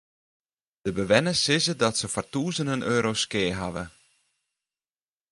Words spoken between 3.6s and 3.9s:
hawwe.